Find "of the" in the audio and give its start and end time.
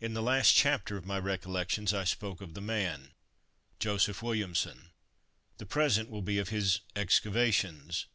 2.40-2.62